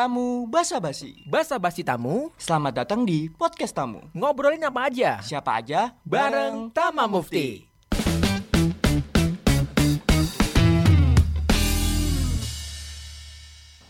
[0.00, 1.28] Tamu Basa Basi.
[1.28, 4.00] Basa basi tamu, Selamat datang di podcast tamu.
[4.16, 5.20] ngobrolin apa aja.
[5.20, 5.92] Siapa aja?
[6.08, 7.68] Bareng Tama Mufti.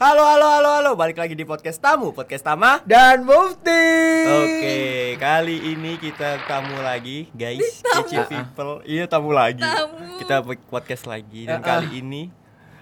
[0.01, 0.91] Halo, halo, halo, halo.
[0.96, 2.81] Balik lagi di podcast tamu, podcast Tama.
[2.88, 3.85] Dan Mufti.
[4.24, 4.79] Oke,
[5.21, 7.85] kali ini kita tamu lagi, guys.
[7.85, 8.81] Kece people.
[8.88, 9.61] Iya, tamu lagi.
[9.61, 10.17] Tamu.
[10.17, 10.40] Kita
[10.72, 11.69] podcast lagi dan Ah, ah.
[11.85, 12.33] kali ini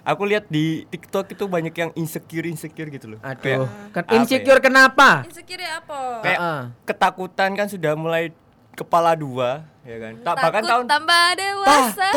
[0.03, 3.19] aku lihat di TikTok itu banyak yang insecure insecure gitu loh.
[3.23, 5.23] Aduh, kan apa insecure kenapa?
[5.27, 5.99] Insecure ya apa?
[6.23, 6.61] Kayak ah.
[6.85, 8.31] ketakutan kan sudah mulai
[8.75, 10.13] kepala dua, ya kan?
[10.23, 12.09] Tak bahkan tahun tambah dewasa.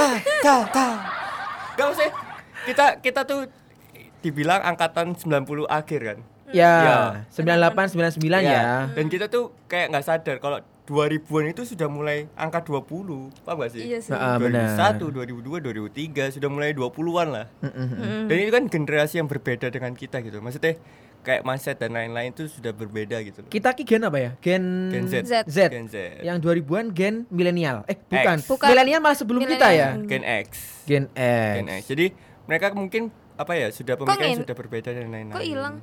[0.45, 0.89] ta ta.
[1.75, 2.11] Gak usah.
[2.63, 3.51] Kita kita tuh
[4.23, 6.19] dibilang angkatan 90 akhir kan.
[6.53, 6.99] Ya, Ya.
[7.33, 8.39] 98 99 ya.
[8.45, 8.71] Iya.
[8.95, 13.47] Dan kita tuh kayak nggak sadar kalau 2000-an itu sudah mulai angka 20.
[13.47, 13.83] Paham gak sih?
[13.87, 14.11] Iya sih.
[14.11, 14.99] Ah, ah, benar.
[14.99, 17.47] 2001, 2002, 2003 sudah mulai 20-an lah.
[17.63, 18.27] Mm.
[18.27, 20.43] Dan ini kan generasi yang berbeda dengan kita gitu.
[20.43, 20.75] Maksudnya
[21.23, 23.51] kayak mindset dan lain-lain itu sudah berbeda gitu loh.
[23.51, 24.31] Kita ki gen apa ya?
[24.43, 25.15] Gen Gen Z.
[25.23, 25.35] Z.
[25.47, 25.59] Z.
[25.71, 25.97] Gen Z.
[26.27, 27.87] Yang 2000-an gen milenial.
[27.87, 28.37] Eh, bukan.
[28.43, 28.51] X.
[28.51, 28.69] Bukan.
[28.75, 29.95] Milenial malah sebelum kita ya.
[30.03, 30.49] Gen X.
[30.91, 31.55] Gen X.
[31.63, 31.83] Gen X.
[31.87, 32.07] Jadi
[32.51, 35.39] mereka mungkin apa ya sudah pemikiran sudah berbeda dan lain-lain.
[35.39, 35.75] Kok hilang?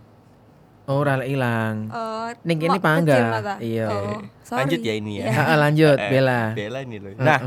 [0.90, 1.86] Oh, ora hilang.
[1.88, 3.62] Oh, Ning kene mak pangga.
[3.62, 3.86] Iya.
[3.88, 4.66] Oh, sorry.
[4.66, 5.24] Lanjut ya ini ya.
[5.24, 5.38] Iya.
[5.38, 6.42] Ha, lanjut, Eh, Bella.
[6.52, 7.14] Bella ini loh.
[7.16, 7.40] Nah.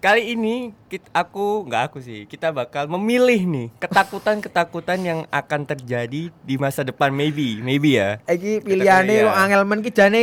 [0.00, 0.54] Kali ini
[0.88, 6.82] kit- aku nggak aku sih, kita bakal memilih nih ketakutan-ketakutan yang akan terjadi di masa
[6.82, 8.18] depan maybe, maybe ya.
[8.24, 9.28] Iki pilihane Iya.
[9.28, 10.22] kok angel men ki jane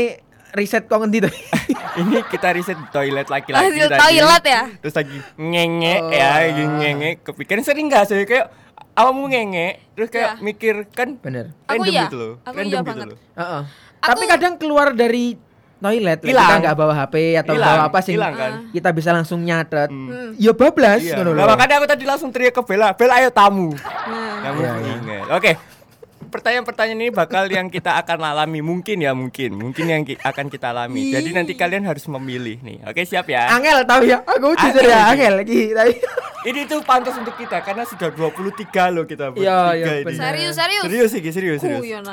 [0.51, 1.31] riset kok ngendi to?
[2.01, 4.01] Ini kita riset di toilet laki-laki Hasil tadi.
[4.01, 4.61] toilet ya?
[4.79, 6.11] Terus lagi ngenge Oh.
[6.11, 7.09] ya, lagi ngenge.
[7.23, 8.51] Kepikiran sering nggak sih kayak
[8.99, 10.43] awamu ngenge, terus kayak Iya.
[10.43, 11.55] mikir kan Bener.
[11.63, 12.03] Aku random iya.
[12.05, 12.33] gitu loh.
[12.41, 13.07] Aku random iya gitu banget.
[13.07, 13.17] loh.
[13.33, 13.61] Heeh.
[13.97, 15.25] Aku- Tapi kadang keluar dari
[15.79, 16.43] toilet Hilang.
[16.43, 18.51] kita nggak bawa HP atau Hilang, bawa apa sih hilang kan?
[18.69, 19.87] kita bisa langsung nyatet.
[19.87, 20.35] Hmm.
[20.35, 21.23] Ya bablas Iya.
[21.23, 23.71] Nah, makanya aku tadi langsung teriak ke Bella, Bella ayo tamu.
[23.71, 25.19] Nah, Kamu Iya, iya.
[25.31, 25.51] Oke.
[26.29, 30.69] Pertanyaan-pertanyaan ini bakal yang kita akan alami mungkin ya mungkin mungkin yang ki- akan kita
[30.69, 31.09] alami.
[31.09, 32.85] Jadi nanti kalian harus memilih nih.
[32.85, 33.49] Oke siap ya.
[33.49, 34.21] Angel tahu ya?
[34.23, 35.97] Aku jujur ya Angel lagi tapi
[36.39, 40.15] Ini tuh pantas untuk kita karena sudah 23 loh kita Iya, bertiga iya, ini.
[40.15, 40.83] serius, serius.
[40.87, 41.81] Serius sih, serius, serius.
[41.83, 42.03] Kuyon.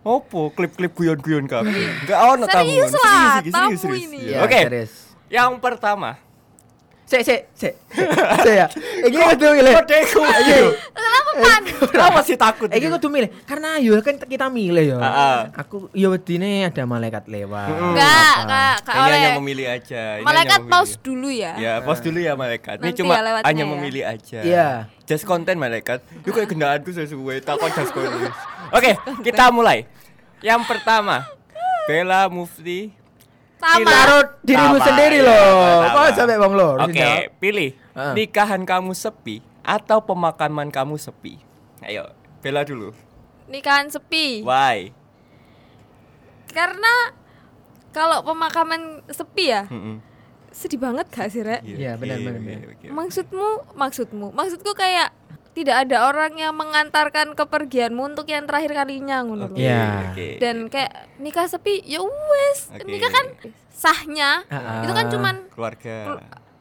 [0.00, 2.00] Opo klip-klip guyon-guyon kabeh.
[2.00, 2.64] Enggak ono tamu.
[2.64, 3.80] Serius lah, serius.
[3.84, 4.18] ini.
[4.24, 4.36] Iya.
[4.36, 4.60] Ya, Oke.
[4.64, 4.92] serius.
[5.28, 6.16] Yang pertama.
[7.04, 7.74] Sik sik sik.
[8.40, 8.66] Sik ya.
[9.04, 9.72] Iki kudu milih.
[9.76, 10.20] Kodeku.
[10.24, 11.62] Kenapa pan?
[11.92, 12.68] Kamu masih takut.
[12.72, 14.98] Iki kudu milih karena ayo kan kita milih ya.
[15.52, 17.68] Aku ya wedine ada malaikat lewat.
[17.68, 18.40] Enggak, Apa.
[18.40, 19.12] enggak, enggak oleh.
[19.20, 20.02] hanya memilih aja.
[20.24, 21.52] Malaikat pause dulu ya.
[21.60, 22.80] Ya, pause dulu ya malaikat.
[22.80, 23.68] Ini cuma ya hanya ya.
[23.68, 24.40] memilih aja.
[24.40, 24.68] Iya.
[25.04, 26.00] Just konten malaikat.
[26.24, 28.32] Itu kayak kendaraanku sesuai takut just konten.
[28.76, 29.84] Oke, kita mulai.
[30.40, 31.28] Yang pertama,
[31.84, 33.03] Bella Mufti.
[33.64, 33.88] Sama.
[33.88, 35.80] Taruh dirimu Sama, sendiri iya, loh.
[35.80, 35.88] sama.
[35.96, 36.76] Kok sampai bang lor?
[36.84, 37.10] Oke,
[37.40, 37.70] pilih.
[37.96, 38.12] Ah.
[38.12, 41.40] Nikahan kamu sepi atau pemakaman kamu sepi?
[41.80, 42.12] Ayo,
[42.44, 42.92] Bella dulu.
[43.48, 44.44] Nikahan sepi.
[44.44, 44.92] Why?
[46.52, 47.16] Karena
[47.90, 50.04] kalau pemakaman sepi ya, Mm-mm.
[50.52, 51.64] sedih banget gak sih, Rek?
[51.64, 52.76] Iya, benar, benar.
[52.84, 55.08] Maksudmu, maksudmu, maksudku kayak
[55.54, 59.48] tidak ada orang yang mengantarkan kepergianmu untuk yang terakhir kalinya ngono.
[59.48, 60.10] Oke, Iya.
[60.10, 60.28] oke.
[60.36, 62.84] Dan kayak nikah sepi, ya wes, Oke.
[62.84, 63.26] nikah kan
[63.70, 65.10] sahnya Ah, itu kan ah.
[65.10, 65.96] cuman keluarga.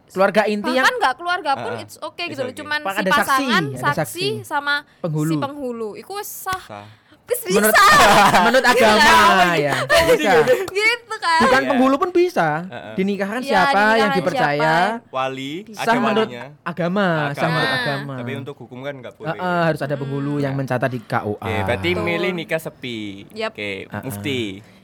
[0.07, 2.53] Keluarga inti yang bahkan nggak keluarga pun Ah, it's okay it's gitu loh.
[2.53, 2.61] okay.
[2.61, 4.27] Cuman Pak, si saksi, pasangan, ada saksi, saksi.
[4.45, 5.25] sama Penghulu.
[5.25, 5.89] si penghulu.
[5.97, 6.61] Iku wes sah.
[6.61, 6.85] Sah.
[7.23, 8.41] Wis menurut bisa.
[8.43, 9.15] menurut agama
[9.55, 9.73] ya.
[10.05, 10.31] Bisa.
[10.69, 11.39] gitu kan.
[11.39, 11.69] Bukan Iya.
[11.71, 12.47] penghulu pun bisa.
[12.93, 14.75] Dinikahkan Iya, siapa yang dinikahkan dipercaya
[15.07, 16.29] Wali, ada sah menurut
[16.61, 17.47] agama, sah Agama.
[17.49, 18.13] menurut agama.
[18.19, 19.29] Tapi untuk hukum kan nggak boleh.
[19.31, 21.39] Heeh, harus ada penghulu yang mencatat di KUA.
[21.39, 22.03] Oke, berarti Betul.
[22.03, 22.99] milih nikah sepi.
[23.31, 23.51] Yap.
[23.51, 24.01] Oke, Ah, ah.
[24.03, 24.41] Mufti.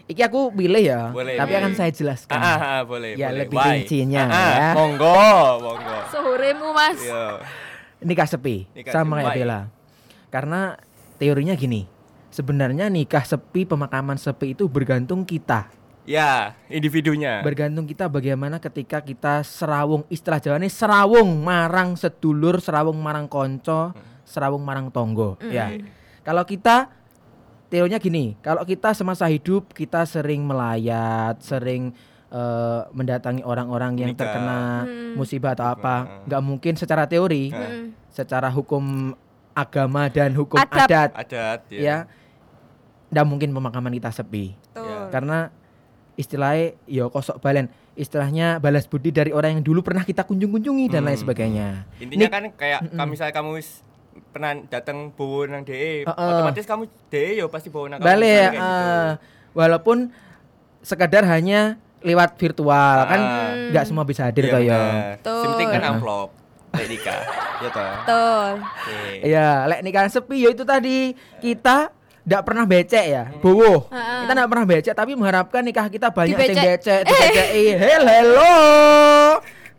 [0.08, 1.62] Iki aku pilih ya, Boleh, tapi boleh.
[1.62, 2.34] akan saya jelaskan.
[2.34, 3.46] Ah, ah, ah, boleh, Ya, boleh.
[3.46, 3.70] lebih Why?
[3.78, 4.70] rincinya, Ah, ah, ya.
[4.74, 5.22] Monggo,
[5.60, 5.98] monggo.
[6.10, 6.98] Soremu Mas.
[6.98, 7.26] Iya.
[8.00, 9.60] Nikah sepi Nikah sama kayak Bella.
[10.30, 10.74] Karena
[11.18, 11.86] teorinya gini,
[12.30, 15.70] sebenarnya nikah sepi, pemakaman sepi itu bergantung kita.
[16.04, 17.46] Ya, individunya.
[17.46, 23.94] Bergantung kita bagaimana ketika kita serawung istilah Jawa ini serawung marang sedulur, serawung marang konco,
[24.26, 25.38] serawung marang tonggo.
[25.46, 25.70] Ya.
[26.26, 26.90] Kalau kita
[27.68, 31.94] teorinya gini, kalau kita semasa hidup kita sering melayat, sering
[32.30, 34.22] eh, mendatangi orang-orang yang Menikah.
[34.22, 35.18] terkena Hmm.
[35.18, 36.26] musibah atau apa, Heeh.
[36.30, 37.86] nggak mungkin secara teori, Mm.
[38.06, 39.18] secara hukum
[39.52, 40.86] agama dan hukum Adab.
[40.86, 41.82] adat, Adat ya.
[41.82, 41.98] ya,
[43.10, 45.10] nggak mungkin pemakaman kita sepi Tuh.
[45.10, 45.50] karena
[46.14, 51.04] istilahnya ya kosok balen istilahnya balas budi dari orang yang dulu pernah kita kunjung-kunjungi dan
[51.04, 51.24] lain Hmm.
[51.24, 51.68] sebagainya
[51.98, 52.96] Intinya Nik- kan kayak Mm-mm.
[52.96, 53.70] kalau misalnya kamu wis
[54.30, 56.30] pernah datang bawa nang DE, Heeh.
[56.30, 58.94] otomatis kamu DE ya pasti bawa nang kamu balik misalnya ya kayak gitu.
[59.54, 59.98] walaupun
[60.82, 61.60] sekadar hanya
[62.00, 63.52] lewat virtual kan Ah.
[63.70, 64.80] nggak semua bisa hadir Iya, toh ya.
[65.14, 65.36] Betul.
[65.36, 66.30] Yang penting kan amplop.
[66.70, 67.22] Kayak nikah.
[67.60, 67.92] Ya toh.
[67.98, 68.50] Betul.
[68.62, 69.00] Oke.
[69.26, 73.88] ya lek nikahan sepi ya itu tadi kita tidak pernah becek ya, bowo.
[73.88, 74.20] Heeh.
[74.22, 77.66] Kita tidak pernah becek tapi mengharapkan nikah kita banyak yang becek, dibeceki.
[77.76, 78.56] Hel hello.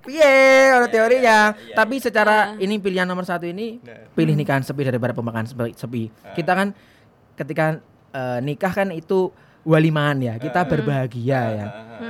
[0.01, 0.35] Piye
[0.73, 1.39] ono teorinya.
[1.53, 3.79] Tapi secara ini pilihan nomor satu ini
[4.11, 5.73] pilih nikahan sepi daripada pemakaman sepi.
[5.75, 6.03] sepi.
[6.33, 6.73] Kita kan
[7.35, 7.79] ketika
[8.11, 9.29] eh, nikah kan itu
[9.61, 11.67] walimahan ya, kita berbahagia ya.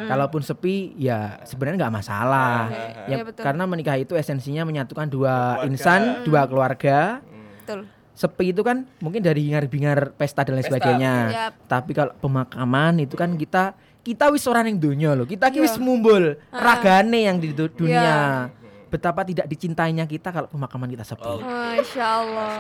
[0.07, 2.71] Kalaupun sepi ya sebenarnya nggak masalah.
[2.71, 3.43] Iya, Ya, iya, betul.
[3.43, 5.67] karena menikah itu esensinya menyatukan dua Keluarga.
[5.67, 6.99] insan, dua keluarga.
[7.59, 7.91] Betul.
[8.21, 11.15] Sepi itu kan mungkin dari hingar-bingar pesta dan lain Pesta, sebagainya.
[11.33, 11.53] Yap.
[11.65, 15.25] Tapi kalau pemakaman itu kan kita kita wis ora ning donya loh.
[15.25, 15.65] Kita ki Iya.
[15.65, 17.97] wis mumbul ragane yang di du- dunia.
[17.97, 18.21] Iya.
[18.91, 21.23] Betapa tidak dicintainya kita kalau pemakaman kita sepi.
[21.25, 21.41] Oh.
[21.41, 22.51] Masya Allah.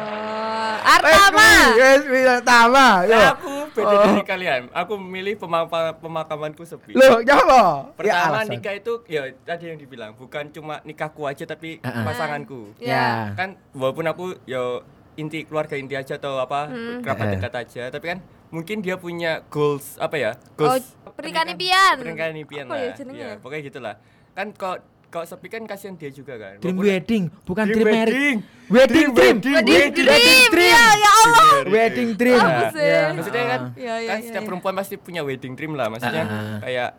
[0.81, 1.51] Artama.
[1.77, 2.87] Pertama.
[3.03, 3.13] Yo.
[3.13, 4.03] Nah, aku beda Oh.
[4.07, 4.61] dari kalian.
[4.73, 6.95] Aku memilih pemaka- pemakamanku sepi.
[6.95, 7.91] Loh, nyapa?
[7.91, 8.49] Ya, Pertama alasan.
[8.49, 12.05] nikah itu ya tadi yang dibilang bukan cuma nikahku aja tapi Ah, ah.
[12.07, 12.79] pasanganku.
[12.79, 13.35] Ya.
[13.35, 14.81] Kan walaupun aku ya
[15.21, 16.99] inti keluarga inti aja atau apa Hmm.
[17.01, 17.33] kerabat Eh.
[17.37, 18.19] dekat aja tapi kan
[18.49, 20.31] mungkin dia punya goals apa ya?
[20.57, 21.95] Oh, Goals pernikahan impian.
[21.97, 22.83] Pernikahan impian Apa lah.
[22.91, 23.13] ya?
[23.13, 23.95] Ya, pokoknya gitulah.
[24.33, 26.59] Kan kalau kalau sepi kan kasihan dia juga kan.
[26.59, 28.15] Dream Walaupun- wedding, bukan Dream dream, marriage.
[28.15, 28.39] wedding.
[28.71, 29.37] Wedding dream.
[29.37, 30.71] wedding, Wedding Wedding dream.
[30.71, 31.51] Ya, ya Allah.
[31.65, 32.41] Wedding dream.
[32.71, 32.79] Sih?
[32.81, 33.03] Ya.
[33.13, 34.47] Maksudnya kan, Ya, ya, kan ya, setiap ya.
[34.47, 35.87] perempuan pasti punya wedding dream lah.
[35.89, 36.59] Maksudnya Ah.
[36.61, 36.91] kayak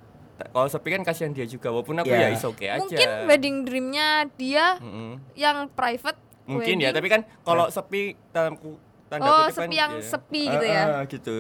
[0.50, 1.68] kalau sepi kan kasihan dia juga.
[1.70, 2.20] Walaupun aku Ya.
[2.22, 2.80] ya is okay aja.
[2.82, 5.20] Mungkin wedding dreamnya dia Mm-mm.
[5.34, 6.20] yang private.
[6.44, 6.96] Mungkin ya, wedding.
[6.96, 10.04] tapi kan kalau sepi dalam ku- tanda Oh, kutip kan, sepi yang ya.
[10.04, 10.82] sepi gitu ya?
[10.82, 11.36] Ah, ah, gitu.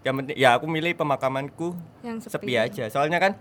[0.00, 1.68] Yang penting ya aku milih pemakamanku
[2.00, 2.84] yang sepi aja.
[2.86, 3.32] Soalnya kan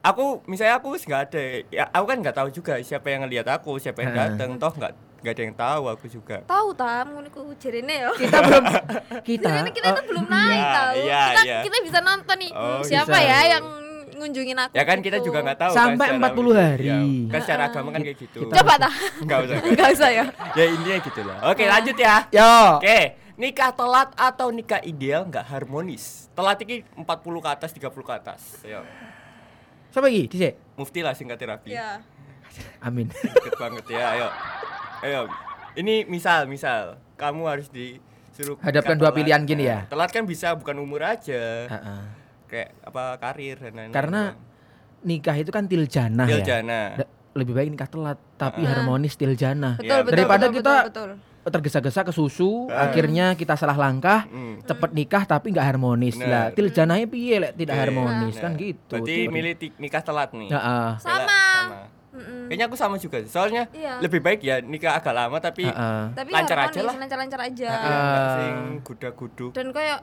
[0.00, 3.76] aku misalnya aku nggak ada ya aku kan nggak tahu juga siapa yang ngelihat aku,
[3.76, 4.28] siapa yang Ah.
[4.28, 6.36] datang, toh nggak nggak ada yang tahu aku juga.
[6.42, 8.10] Tahu tam, ngono ku jerene ya.
[8.20, 8.64] Kita belum
[9.20, 10.94] kita Jerene kita tuh belum naik Iya, tahu.
[10.98, 11.58] iya, kita iya.
[11.60, 13.28] kita bisa nonton nih Oh, siapa bisa.
[13.28, 13.64] ya yang
[14.20, 14.72] ngunjungin aku.
[14.76, 15.32] Ya kan kita gitu.
[15.32, 16.86] juga nggak tahu Sampai kan, secara 40 hari.
[16.86, 16.98] Ya,
[17.32, 18.40] kan secara agama kan kayak gitu.
[18.46, 18.94] Coba tah.
[19.18, 19.56] Enggak usah.
[19.72, 20.24] Enggak usah ya.
[20.52, 21.38] ya intinya gitu lah.
[21.48, 22.16] Oke, lanjut ya.
[22.28, 22.52] Yo.
[22.76, 23.00] Oke,
[23.40, 26.28] nikah telat atau nikah ideal nggak harmonis?
[26.36, 27.04] Telat ini 40
[27.40, 28.40] ke atas, 30 ke atas.
[28.62, 28.84] Ayo.
[29.90, 30.28] Siapa lagi?
[30.28, 30.54] Dise.
[30.76, 31.72] Mufti lah singkat terapi.
[31.72, 32.04] Iya.
[32.78, 33.08] Amin.
[33.34, 34.28] Deket banget ya, ayo.
[35.02, 35.20] Ayo.
[35.74, 39.18] Ini misal, misal kamu harus disuruh Hadapkan dua telat.
[39.22, 39.86] pilihan gini ya.
[39.86, 41.66] Telat kan bisa bukan umur aja.
[41.66, 42.02] Heeh.
[42.50, 43.94] Kayak apa karir dan lain-lain.
[43.94, 44.22] Karena
[45.00, 46.36] nikah itu kan tiljana ya.
[46.36, 46.80] Tiljana.
[47.30, 49.78] Lebih baik nikah telat tapi harmonis tiljana.
[49.78, 51.28] Betul, Ya, betul, Daripada betul, kita- betul, betul.
[51.40, 52.84] Tergesa-gesa ke susu, Ah.
[52.84, 54.60] akhirnya kita salah langkah, Hmm.
[54.60, 56.14] cepet nikah tapi nggak harmonis.
[56.14, 56.28] Bener.
[56.28, 57.82] Lah, tiljananya piye lek tidak Oke.
[57.82, 58.92] harmonis Nah, kan gitu.
[58.92, 60.50] Berarti milih nikah telat nih.
[60.50, 60.88] Heeh.
[60.92, 61.42] Telat, Sama.
[62.10, 62.44] Mm-mm.
[62.44, 63.16] Kayaknya aku sama juga.
[63.20, 63.30] sih.
[63.30, 64.02] Soalnya Iya.
[64.02, 65.64] lebih baik ya nikah agak lama tapi.
[65.64, 66.94] Tapi lancar aja harmonis, lah.
[66.98, 67.70] lancar-lancar aja.
[67.72, 68.54] nggak sing
[68.84, 69.46] guda-gudu.
[69.50, 69.98] Dan kayak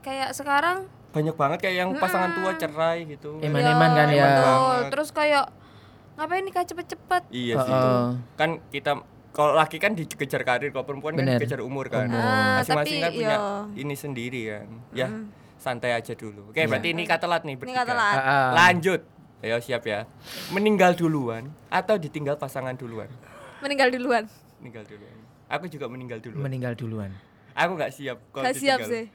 [0.00, 3.42] kayak sekarang Banyak banget kayak yang pasangan tua cerai gitu.
[3.42, 4.24] Eman-eman kan ya.
[4.24, 4.46] betul.
[4.46, 4.84] banget.
[4.94, 5.44] Terus kayak
[6.14, 7.22] ngapain nikah cepet-cepet?
[7.34, 7.74] Iya sih.
[8.38, 11.38] Kan kita kalau laki kan dikejar karir, kalau perempuan Bener.
[11.38, 12.10] kan dikejar umur kan.
[12.10, 13.78] Ah, Masing-masing tapi kan punya iya.
[13.78, 14.66] ini sendiri kan.
[14.90, 15.08] Ya,
[15.54, 16.50] santai aja dulu.
[16.50, 17.86] Oke, berarti nikah telat nih bertiga.
[17.86, 18.16] Telat.
[18.58, 19.00] Lanjut.
[19.40, 20.04] Ayo siap ya.
[20.52, 23.08] Meninggal duluan atau ditinggal pasangan duluan?
[23.64, 24.28] Meninggal duluan.
[24.60, 25.16] Meninggal duluan.
[25.48, 26.44] Aku juga meninggal duluan.
[26.44, 27.10] Meninggal duluan.
[27.56, 29.08] Aku nggak siap kalau Gak siap sih.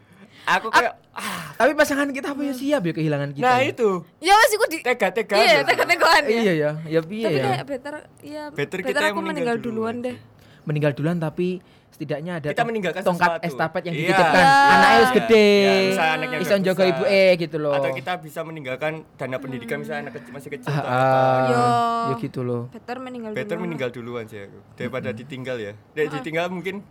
[0.46, 3.42] Aku kayak ah, Tapi pasangan kita apa ya siap ya kehilangan kita.
[3.42, 3.72] nah ya?
[3.72, 3.90] itu
[4.20, 5.36] Ya masih ku di tega-tega.
[5.36, 5.66] Iya, loh.
[5.66, 6.32] tega-tegaan ya.
[6.36, 7.44] Iya ya, ya piye Tapi ya.
[7.46, 10.16] kayak better ya Better better, kita yang aku meninggal meninggal duluan deh.
[10.64, 11.48] Meninggal duluan tapi
[11.88, 13.48] setidaknya ada Kita meninggalkan tongkat sesuatu.
[13.48, 14.02] estafet yang Iya.
[14.04, 14.44] dititipkan.
[14.44, 14.68] Iya.
[14.68, 15.48] Anaknya gede.
[15.48, 16.92] Iya, misal anaknya Iso udah njaga besar.
[16.92, 17.74] ibu eh gitu loh.
[17.74, 21.00] Atau kita bisa meninggalkan dana pendidikan misalnya anak kecil masih kecil Ah, atau ah.
[21.00, 21.48] apa.
[21.48, 21.64] Yo.
[22.06, 22.62] ya gitu loh.
[22.70, 23.64] Better meninggal Better duluan.
[23.64, 25.74] meninggal duluan sih aku daripada ditinggal ya.
[25.90, 26.84] Dek, ditinggal mungkin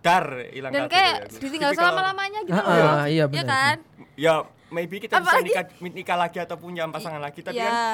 [0.00, 2.88] dar hilang Dan kayak ya ditinggal Tapi kalau- selama-lamanya gitu Ah, loh.
[2.90, 3.76] ah, iya Ya kan?
[4.16, 4.34] Ya
[4.68, 7.88] maybe kita Apalagi- bisa nikah nikah lagi atau punya pasangan lagi tapi kan Ya.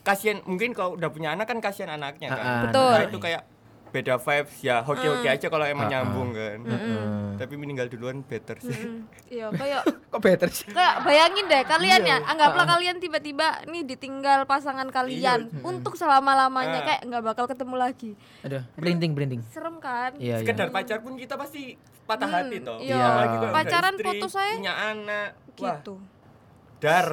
[0.00, 2.44] kasihan mungkin kalau udah punya anak kan kasihan anaknya kan.
[2.66, 2.92] Betul.
[2.92, 3.42] Nah, itu kayak
[3.90, 6.58] beda vibes ya hoki-hoki aja kalau emang nyambung kan.
[7.36, 8.70] Tapi meninggal duluan better sih.
[8.70, 10.66] Mm, Iya, kayak Kok better sih?
[10.68, 12.16] kayak bayangin deh kalian Iya.
[12.16, 16.86] ya, anggaplah kalian tiba-tiba nih ditinggal pasangan kalian untuk selama-lamanya Ah.
[16.86, 18.10] kayak nggak bakal ketemu lagi.
[18.40, 19.42] Aduh, berinting berinting.
[19.46, 20.14] Serem kan?
[20.16, 20.36] Iya, iya.
[20.40, 22.78] Sekedar pacar pun kita pasti patah Hmm, hati toh.
[22.78, 23.50] iya.
[23.50, 24.54] Pacaran istri, putus aja.
[24.54, 25.28] punya anak.
[25.56, 25.94] Wah, Gitu.
[26.80, 27.08] Dar.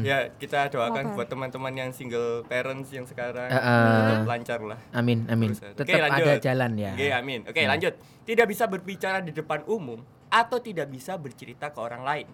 [0.00, 1.14] Ya, kita doakan Apa?
[1.14, 3.86] buat teman-teman yang single parents yang sekarang Heeh.
[4.00, 4.80] tetap lancar lah.
[4.96, 5.52] Amin, amin.
[5.52, 6.26] Tetap Oke, lanjut.
[6.26, 6.92] ada jalan ya.
[6.96, 7.40] Oke, amin.
[7.46, 7.94] Oke, lanjut.
[8.24, 10.00] Tidak bisa berbicara di depan umum
[10.32, 12.26] atau tidak bisa bercerita ke orang lain.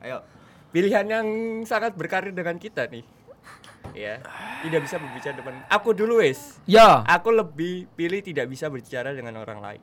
[0.00, 0.24] Ayo.
[0.72, 1.26] Pilihan yang
[1.68, 3.04] sangat berkarir dengan kita nih.
[3.92, 4.24] Ya,
[4.64, 5.54] tidak bisa berbicara depan.
[5.68, 6.56] Aku dulu wes.
[6.64, 7.04] Ya.
[7.04, 9.82] Aku lebih pilih tidak bisa berbicara dengan orang lain.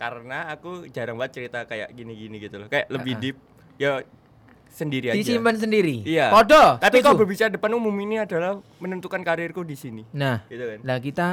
[0.00, 2.72] Karena aku jarang banget cerita kayak gini-gini gitu loh.
[2.72, 3.36] Kayak lebih deep.
[3.76, 4.00] Ya
[4.72, 5.16] sendiri aja.
[5.16, 6.00] Disimpan sendiri.
[6.02, 6.32] Iya.
[6.32, 6.80] Podo.
[6.80, 10.02] Tapi kalau berbicara depan umum ini adalah menentukan karirku di sini.
[10.10, 10.78] Nah, Gitu kan.
[10.82, 11.26] lah kita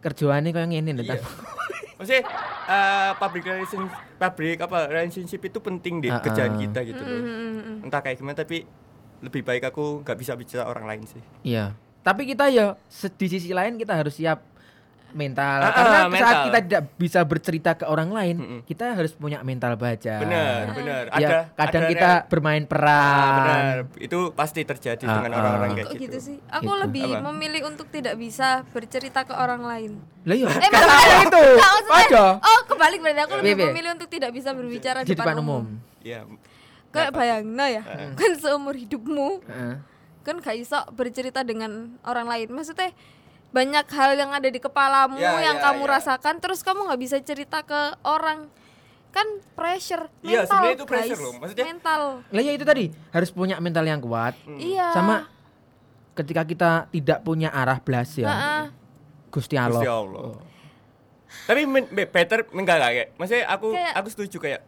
[0.00, 1.04] kerjaannya kayak ngene lho.
[1.04, 1.20] Iya.
[1.96, 2.22] Maksudnya
[2.66, 3.82] eh, public relation
[4.16, 6.60] public apa relationship itu penting di Ah, kerjaan ah.
[6.60, 7.20] kita gitu loh.
[7.20, 7.84] Mm-mm.
[7.84, 8.64] Entah kayak gimana tapi
[9.16, 11.22] lebih baik aku nggak bisa bicara orang lain sih.
[11.42, 11.72] Iya.
[12.00, 14.44] Tapi kita ya di sisi lain kita harus siap
[15.12, 15.58] mental.
[15.60, 16.44] Ah, Karena ah, saat mental.
[16.44, 18.60] kita tidak bisa bercerita ke orang lain, Mm-mm.
[18.62, 20.18] kita harus punya mental baja.
[20.18, 21.02] Benar, benar.
[21.14, 23.36] Ya, kadang ada kita real- bermain Ah, peran.
[23.36, 23.76] benar.
[23.96, 25.38] Itu pasti terjadi Ah, dengan ah.
[25.38, 26.04] orang-orang kayak Kok gitu.
[26.04, 26.36] gitu sih?
[26.48, 26.82] Aku Gitu.
[26.82, 27.22] lebih Apa?
[27.26, 29.90] memilih untuk tidak bisa bercerita ke orang lain.
[30.22, 30.94] Lah iya, Eh, kata
[31.24, 31.44] itu.
[31.86, 32.24] Ada.
[32.38, 33.64] Oh, kebalik berarti aku lebih Bebe.
[33.70, 35.64] memilih untuk tidak bisa berbicara Di depan umum.
[36.00, 36.26] Iya.
[36.88, 37.82] Kayak bayangna ya,
[38.14, 39.76] kan seumur hidupmu Heeh.
[40.22, 42.48] kan gak iso bercerita dengan orang lain.
[42.48, 42.88] Maksudnya
[43.56, 45.90] banyak hal yang ada di kepalamu Ya, yang ya, kamu ya.
[45.96, 48.52] rasakan terus kamu nggak bisa cerita ke orang.
[49.08, 49.24] Kan
[49.56, 51.24] pressure mental, Iya, sebenarnya itu pressure guys.
[51.24, 51.32] loh.
[51.40, 52.00] Maksudnya- mental.
[52.20, 54.36] Lah ya itu tadi harus punya mental yang kuat.
[54.46, 54.92] Iya.
[54.92, 55.24] Sama
[56.12, 58.28] ketika kita tidak punya arah belas ya.
[58.28, 58.62] Heeh.
[59.28, 59.80] Gusti Allah.
[59.80, 60.36] Gusti Allah.
[61.44, 63.08] Tapi men- be- better enggak lah kayak.
[63.16, 64.60] Maksudnya aku Kayak- aku setuju kayak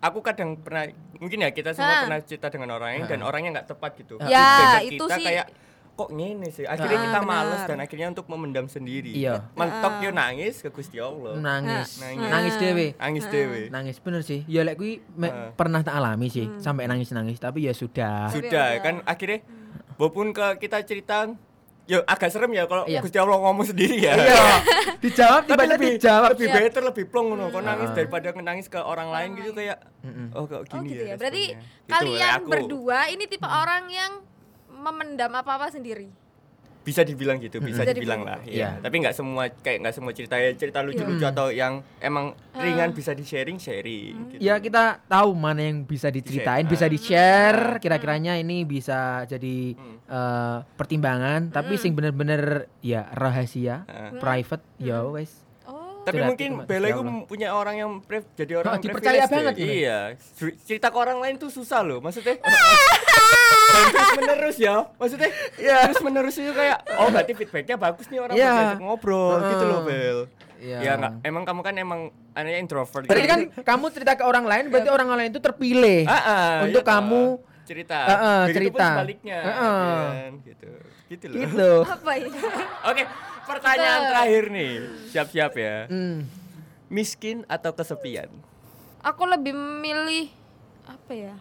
[0.00, 2.02] aku kadang pernah mungkin ya kita semua Hah.
[2.04, 4.14] pernah cerita dengan orang lain dan orangnya nggak tepat gitu.
[4.24, 5.24] Ya, itu kita sih.
[5.24, 5.46] kayak
[6.00, 6.64] kok ngene sih.
[6.64, 7.28] Akhirnya Ah, kita benar.
[7.28, 9.12] males dan akhirnya untuk memendam sendiri.
[9.12, 9.44] Iya.
[9.52, 11.36] Mentok yo nangis ke Gusti Allah.
[11.36, 12.00] Nangis.
[12.00, 12.26] Nangis.
[12.26, 12.86] Nangis dewe.
[12.96, 13.60] Nangis dewe.
[13.68, 14.40] Nangis bener sih.
[14.46, 15.04] Ya lek kuwi
[15.52, 18.28] pernah tak alami sih sampai nangis-nangis tapi ya sudah.
[18.28, 18.80] Sudah udah.
[18.80, 19.44] kan akhirnya
[19.94, 21.28] walaupun ke kita cerita
[21.82, 23.02] Yo agak serem ya kalau Iya.
[23.02, 24.14] Gusti Allah ngomong sendiri ya.
[24.14, 24.62] Iya.
[25.00, 26.28] dijawab Tapi tiba-tiba lebih dijawab.
[26.30, 26.54] lebih Iya.
[26.56, 27.44] better lebih plong ngono.
[27.50, 29.78] Kok nangis daripada nangis ke orang lain gitu kayak
[30.30, 31.08] oh kok Oh gini gitu ya.
[31.08, 31.14] ya.
[31.18, 31.66] Berarti responnya.
[31.66, 32.46] Gitu, kalian aku.
[32.46, 34.12] berdua ini tipe orang yang
[34.80, 36.08] memendam apa-apa sendiri.
[36.80, 38.38] bisa dibilang gitu, bisa Bisa dibilang dibilang lah.
[38.40, 38.56] gitu.
[38.56, 38.68] Iya.
[38.72, 38.80] Iya.
[38.80, 41.30] Tapi nggak semua kayak nggak semua cerita ya cerita lucu-lucu Iya.
[41.30, 42.64] atau yang emang Ah.
[42.64, 44.16] ringan bisa di sharing sharing.
[44.32, 44.40] Gitu.
[44.40, 46.72] Ya kita tahu mana yang bisa diceritain, Di-share.
[46.72, 46.90] bisa Ah.
[46.90, 47.62] di-share.
[47.78, 49.96] Kira-kiranya ini bisa jadi Hmm.
[50.02, 54.16] eh, pertimbangan, tapi sing bener-bener ya rahasia, Ah.
[54.16, 55.44] private, ya wes.
[56.10, 59.66] Tapi mungkin Bella Gusti itu punya orang yang pre- jadi orang yang dipercaya banget deh.
[59.80, 59.98] Iya.
[60.34, 61.98] Cer- Cerita ke orang lain tuh susah loh.
[61.98, 64.74] Maksudnya Dan terus menerus ya.
[64.92, 68.44] Maksudnya terus menerus itu kayak oh berarti feedbacknya bagus nih orang Iya.
[68.44, 70.18] bisa diajak ngobrol gitu loh Bel.
[70.60, 70.78] Iya.
[70.78, 72.00] Ya nggak emang kamu kan emang
[72.32, 73.04] anaknya introvert.
[73.04, 73.32] Berarti gitu.
[73.32, 76.90] kan kamu cerita ke orang lain, berarti orang lain itu terpilih Ah, ah, untuk iya,
[76.90, 77.22] kamu
[77.64, 77.98] cerita.
[77.98, 78.86] Ah, ah, Begitupun cerita.
[78.92, 79.38] sebaliknya.
[79.40, 79.62] Ah, ah.
[79.64, 80.32] ya kan?
[80.42, 80.70] gitu.
[81.08, 81.36] Gitu loh.
[81.40, 81.70] gitu.
[81.86, 82.30] Apa ini?
[82.84, 83.02] Oke,
[83.50, 84.72] pertanyaan terakhir nih.
[85.10, 85.76] Siap-siap ya.
[85.90, 86.24] Hmm.
[86.86, 88.30] Miskin atau kesepian?
[89.00, 90.30] Aku lebih memilih
[90.84, 91.34] apa ya?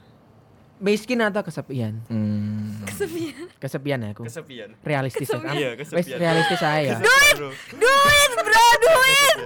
[0.80, 2.00] Miskin atau kesepian?
[2.08, 2.80] Hmm.
[2.88, 3.46] Kesepian.
[3.60, 4.24] Kesepian ya aku.
[4.26, 4.70] Kesepian.
[4.80, 5.36] Realistis ya.
[5.36, 5.56] Kesepian.
[5.58, 6.18] Iya, Wes kesepian.
[6.18, 6.94] realistis saya.
[6.98, 7.36] Duit,
[7.76, 9.38] Duit, bro, duit.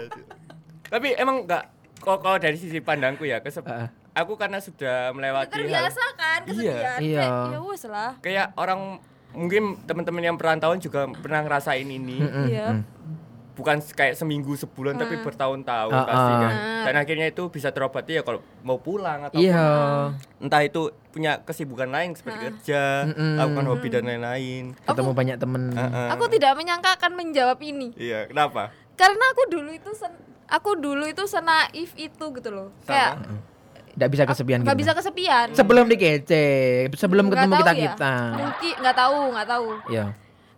[0.94, 3.88] Tapi emang enggak kok kalau dari sisi pandangku ya kesep ah.
[4.12, 7.00] aku karena sudah melewati hal Terbiasa kan kesepian.
[7.02, 7.24] Iya.
[7.24, 8.12] Kayak, Ya wes lah.
[8.20, 9.00] kayak orang
[9.34, 12.70] mungkin teman-teman yang perantauan juga pernah ngerasain ini Iya.
[12.72, 12.82] mm.
[13.54, 16.40] bukan kayak seminggu sebulan tapi bertahun-tahun Ah, pasti ah.
[16.40, 19.66] kan dan akhirnya itu bisa terobati ya kalau mau pulang atau Iya.
[20.38, 23.38] entah itu punya kesibukan lain seperti kerja Mm-mm.
[23.38, 25.70] lakukan hobi dan lain-lain Ketemu banyak temen.
[25.72, 26.08] Heeh.
[26.10, 27.94] Aku tidak menyangka akan menjawab ini.
[27.94, 32.70] iya kenapa Karena aku dulu itu sen- aku dulu itu senaif itu gitu loh.
[32.84, 33.22] Kayak
[33.94, 34.82] Nggak bisa kesepian nggak gitu.
[34.82, 35.48] bisa kesepian.
[35.54, 36.46] Sebelum dikece,
[36.98, 37.84] sebelum ketemu kita ya.
[37.94, 38.14] kita.
[38.34, 39.68] Mungkin nggak tahu, nggak tahu.
[39.94, 40.06] Iya.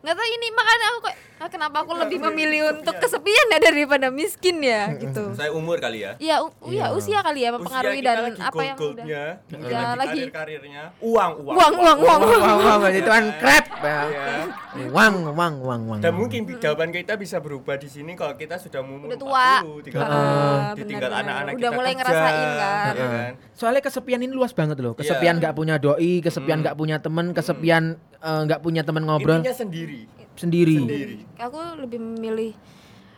[0.05, 4.07] Nggak tahu ini makanya aku kayak ah, kenapa aku lebih memilih untuk kesepian ya daripada
[4.07, 5.33] miskin ya gitu.
[5.33, 8.77] saya umur kali ya Iya, u- iya usia kali ya mempengaruhi dan lagi apa yang
[8.77, 9.03] udah.
[9.03, 10.19] Iya, lagi lagi.
[10.29, 12.19] karir-karirnya uang uang Uang, uang, uang.
[12.21, 13.65] Wah, wah, wah, itu kan crap.
[13.81, 13.99] ya.
[14.05, 14.85] Iya.
[14.93, 15.99] Uang, uang, uang, uang.
[15.99, 19.49] Dan mungkin jawaban kita bisa berubah di sini kalau kita sudah umur Udah tua.
[19.63, 22.93] 40, 30, ditinggal anak-anak Udah kita mulai kerja, ngerasain kan.
[22.93, 23.31] iya kan?
[23.51, 24.93] Soalnya kesepian ini luas banget loh.
[24.93, 27.83] Kesepian nggak punya doi, kesepian nggak punya temen, kesepian
[28.17, 29.94] eh, nggak punya temen ngobrol Intinya sendiri
[30.33, 30.75] sendiri.
[30.77, 31.15] sendiri.
[31.37, 32.51] Aku lebih memilih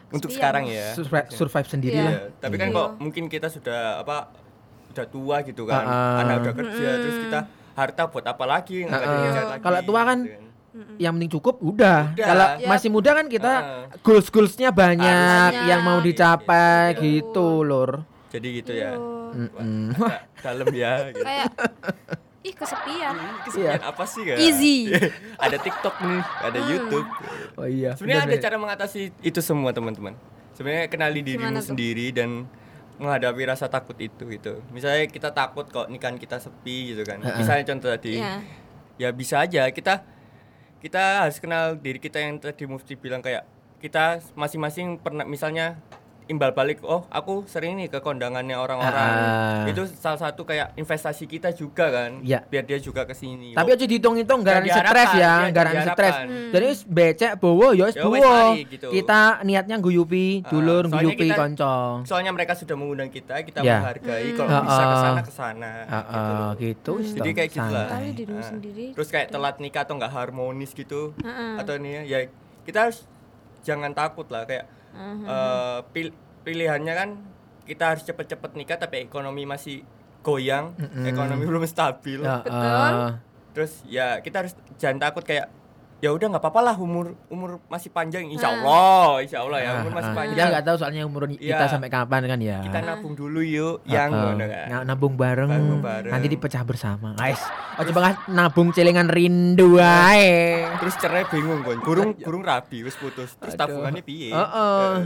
[0.08, 0.38] Untuk kesepian.
[0.38, 0.88] sekarang ya.
[0.94, 2.04] Survive, survive sendiri Iya.
[2.04, 2.14] lah.
[2.14, 2.76] Iya, tapi kan Iya.
[2.76, 4.18] kok mungkin kita sudah apa
[4.90, 5.84] udah tua gitu kan.
[5.84, 6.22] Ah.
[6.22, 7.40] Anak udah kerja terus kita
[7.74, 9.08] harta buat apa lagi kerjaan
[9.52, 9.62] lagi.
[9.62, 10.46] Kalau tua kan gitu
[11.00, 12.14] Yang penting cukup udah.
[12.14, 12.28] Udah.
[12.28, 12.70] Kalau Yap.
[12.70, 13.86] masih muda kan kita Ah.
[14.00, 15.66] goals goalsnya banyak Banyak.
[15.66, 17.02] yang mau dicapai Gitu.
[17.26, 18.06] gitu lor.
[18.30, 18.94] Jadi gitu ya.
[19.28, 19.98] Mm-mm.
[19.98, 21.10] Wah, dalam ya.
[21.10, 21.18] Gitu.
[21.20, 21.50] kayak
[22.48, 23.16] ih kesepian.
[23.44, 24.38] Kesepian apa sih kan?
[24.40, 24.78] Easy.
[25.46, 27.08] ada TikTok nih, ada YouTube.
[27.60, 27.92] Oh iya.
[28.00, 30.16] Sebenarnya ada cara mengatasi itu semua teman-teman.
[30.56, 32.48] Sebenarnya kenali dirimu sendiri dan
[32.98, 34.64] menghadapi rasa takut itu gitu.
[34.74, 37.22] Misalnya kita takut kok nikahan kita sepi gitu kan.
[37.22, 38.18] Misalnya contoh tadi.
[38.18, 38.42] Iya.
[38.98, 40.02] Ya bisa aja kita
[40.82, 43.46] kita harus kenal diri kita yang tadi Mufti bilang kayak
[43.78, 45.78] kita masing-masing pernah misalnya
[46.28, 49.64] imbal balik oh aku sering nih ke kondangannya orang-orang Ah.
[49.66, 52.44] itu salah satu kayak investasi kita juga kan Iya.
[52.44, 56.16] biar dia juga ke sini Tapi aja dihitung-hitung Nggak garansi stres ya, garansi stres.
[56.18, 56.50] diharapkan.
[56.50, 58.40] Jadi becek bowo ya wis Ya wis, bowo.
[58.62, 58.88] gitu.
[58.90, 61.76] Kita niatnya guyupi Ah, dulur, soalnya guyupi kita- konco.
[62.04, 63.80] soalnya mereka sudah mengundang kita kita Ya.
[63.80, 64.66] menghargai kalau Hmm.
[64.66, 65.24] bisa ke Ah, sana ah.
[65.24, 66.92] ke sana Heeh, gitu.
[66.98, 67.88] wis Jadi kayak gitu lah.
[67.90, 68.44] Ah.
[68.44, 68.86] sendiri.
[68.92, 71.56] terus kayak telat nikah atau nggak harmonis gitu Heeh.
[71.58, 72.20] atau nih ya ya
[72.64, 73.08] kita harus
[73.62, 74.68] jangan takut lah kayak
[74.98, 77.10] Eh, pil- pilihannya kan
[77.68, 79.84] kita harus cepet-cepet nikah tapi ekonomi masih
[80.24, 80.74] goyang
[81.06, 82.20] ekonomi belum stabil.
[82.24, 82.58] Ya, Betul.
[82.58, 83.12] eh,
[83.54, 85.48] terus ya kita harus jangan takut kayak
[85.98, 89.98] ya udah nggak apa-apa lah umur umur masih panjang insya Allah insya Allah ya umur
[89.98, 91.66] masih ah, Kita panjang nggak tahu soalnya umur kita Iya.
[91.66, 92.58] sampai kapan kan ya.
[92.62, 94.38] kita nabung dulu yuk yang kan.
[94.38, 96.12] Nga- nabung bareng, Nabung bareng.
[96.14, 97.18] nanti dipecah bersama.
[97.18, 97.42] Guys,
[97.76, 100.70] ojo banget nabung celengan rindu ae.
[100.78, 104.30] terus cerai bingung kon kurung kurung rabi wis putus terus tabungannya piye.
[104.30, 104.98] Eh.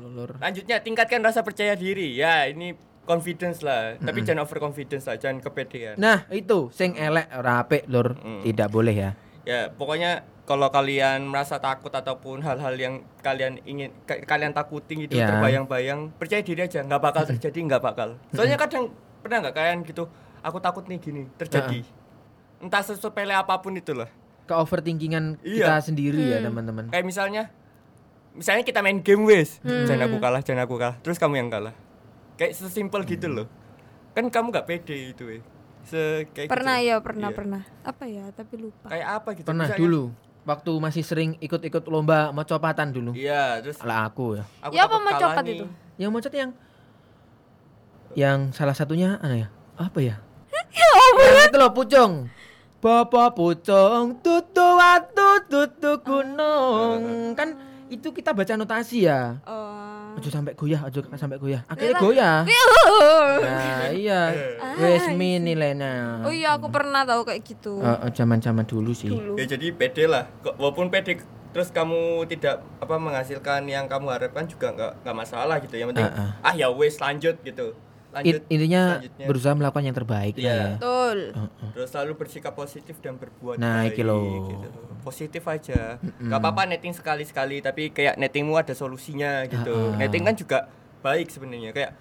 [0.00, 0.40] Lulur.
[0.40, 2.12] Lanjutnya tingkatkan rasa percaya diri.
[2.12, 2.74] Ya, ini
[3.06, 3.94] confidence lah.
[3.96, 5.94] Tapi jangan over confidence lah, jangan kepedean.
[5.96, 8.18] Nah, itu sing elek ora apik, Lur.
[8.18, 8.42] Mm.
[8.42, 9.10] Tidak boleh ya.
[9.50, 15.14] Ya, pokoknya kalau kalian merasa takut ataupun hal-hal yang kalian ingin ka- kalian takutin itu
[15.16, 15.26] Ya.
[15.26, 18.14] terbayang-bayang, percaya diri aja, nggak bakal terjadi, nggak bakal.
[18.30, 20.06] Soalnya kadang pernah nggak kalian gitu,
[20.40, 21.82] aku takut nih gini, terjadi.
[22.58, 24.06] Entah sesepele apa pun itulah.
[24.44, 25.66] Ke overthinkingan Iya.
[25.66, 26.86] kita sendiri ya, teman-teman.
[26.88, 27.42] Kayak misalnya
[28.30, 30.96] misalnya kita main game wes, jangan aku kalah, jangan aku kalah.
[31.00, 31.74] Terus kamu yang kalah.
[32.36, 33.46] Kayak sesimpel gitu loh.
[34.12, 35.42] Kan kamu nggak pede itu weh.
[35.82, 36.88] Se kayak Pernah gitu.
[36.88, 37.36] ya, pernah, Iya.
[37.36, 37.62] pernah.
[37.82, 38.24] Apa ya?
[38.30, 38.86] Tapi lupa.
[38.88, 39.46] Kayak apa gitu?
[39.46, 40.02] Pernah Misalnya- dulu
[40.40, 43.10] waktu masih sering ikut-ikut lomba mocopatan dulu.
[43.12, 44.44] Iya, terus Ala aku ya.
[44.60, 45.54] aku Ya, apa nih.
[45.56, 45.66] itu?
[45.96, 46.50] Yang mocot yang
[48.12, 49.48] yang salah satunya ana ya?
[49.76, 50.16] Apa ya?
[50.70, 52.12] Ya Yang itu loh pucung.
[52.80, 57.00] Bapak pucung tutu watu tutu gunung.
[57.34, 59.36] Kan itu kita baca notasi ya.
[59.44, 59.99] Oh.
[60.20, 61.64] Ojo sampai goyah, ojo sampai goyah.
[61.64, 62.36] Akhirnya goyah.
[63.40, 64.20] Nah, iya.
[64.76, 66.20] Wes mini Lena.
[66.20, 67.80] Oh iya, aku pernah tahu kayak gitu.
[67.80, 69.08] Eh, eh, zaman-zaman dulu sih.
[69.08, 69.34] Dulu.
[69.34, 70.28] Ya jadi pede lah.
[70.44, 75.56] Kok- Walaupun pede terus kamu tidak apa menghasilkan yang kamu harapkan juga nggak nggak masalah
[75.58, 75.74] gitu.
[75.74, 77.72] Yang penting Ah, ah ya wes lanjut gitu.
[78.10, 78.26] Lanjut.
[78.26, 79.26] In- intinya selanjutnya.
[79.26, 80.50] berusaha melakukan yang terbaik lah Iya.
[80.52, 80.66] ya.
[80.74, 81.18] Betul.
[81.72, 84.50] Terus selalu bersikap positif dan berbuat Nah, baik iki loh.
[84.50, 84.68] gitu.
[85.00, 85.96] Positif aja.
[86.00, 89.94] Gak apa-apa netting sekali-sekali tapi kayak nettingmu ada solusinya gitu.
[89.94, 89.96] Ah.
[89.96, 90.58] Netting kan juga
[91.00, 91.92] baik sebenarnya kayak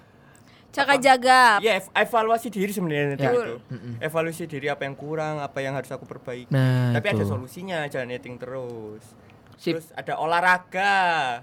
[0.70, 1.58] Jaga-jaga.
[1.60, 3.38] ya ev- evaluasi diri sebenarnya netting Ya.
[3.40, 3.56] itu.
[4.00, 6.50] Evaluasi diri apa yang kurang, apa yang harus aku perbaiki.
[6.50, 7.26] Nah, tapi ada itu.
[7.28, 9.02] solusinya, jangan netting terus.
[9.60, 9.76] Sip.
[9.76, 10.96] Terus ada olahraga.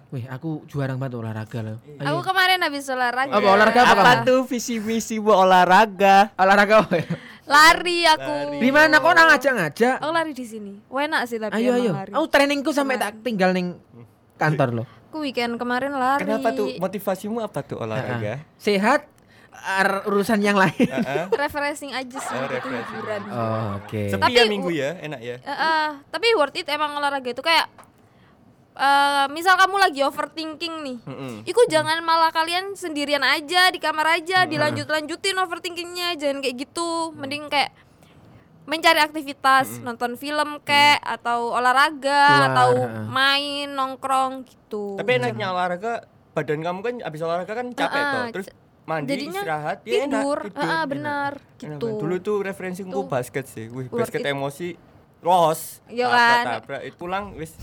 [0.08, 1.78] Wih, aku jarang banget olahraga loh.
[2.00, 3.28] Aku kemarin habis olahraga.
[3.28, 4.24] Apa olahraga apa kamu?
[4.24, 6.32] tuh visi misi buat olahraga?
[6.40, 7.06] Olahraga apa ya?
[7.44, 8.56] Lari aku.
[8.56, 9.96] Di mana kok orang ngajak-ngajak?
[10.00, 10.80] Aku lari di sini.
[10.88, 11.92] Enak sih tapi Ayo ayo.
[11.92, 12.10] lari.
[12.16, 13.76] Aku trainingku sampai tak tinggal ning
[14.40, 14.86] kantor loh.
[15.12, 16.24] Aku weekend kemarin lari.
[16.24, 18.40] Kenapa tuh motivasimu apa tuh olahraga?
[18.56, 19.12] Sehat
[19.52, 20.72] ar- urusan yang lain.
[20.88, 21.28] Heeh.
[21.44, 22.32] Refreshing aja sih.
[22.32, 23.22] Oh, refreshing.
[23.28, 24.08] Oh, Oke.
[24.08, 25.36] Sepi Tapi ya minggu ya, enak ya.
[25.36, 27.68] Eh, eh, tapi worth it emang olahraga itu kayak
[28.76, 30.98] eh misal kamu lagi overthinking nih.
[31.08, 31.32] Mm-mm.
[31.48, 37.16] Iku jangan malah kalian sendirian aja di kamar aja dilanjut-lanjutin overthinkingnya jangan kayak gitu.
[37.16, 37.72] Mending kayak
[38.66, 42.68] mencari aktivitas nonton film kayak atau olahraga Keluar, atau
[43.08, 44.98] main nongkrong gitu.
[44.98, 48.24] Tapi enaknya olahraga, badan kamu kan abis olahraga kan capek Heeh, toh.
[48.34, 48.48] Terus
[48.86, 50.62] mandi jadinya istirahat ya enak, tidur, tidur.
[50.62, 50.84] Enak.
[50.90, 51.86] benar Enak gitu.
[51.86, 52.02] banget.
[52.02, 53.06] Dulu tuh referensiku Tuh.
[53.06, 53.66] basket sih.
[53.70, 54.68] Wih, basket emosi
[55.22, 55.80] los.
[55.86, 56.44] Iya kan?
[56.58, 57.54] Tabrak, itu pulang wis